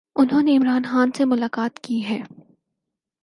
[0.15, 2.19] انھوں نے عمران خان سے ملاقات کی ہے۔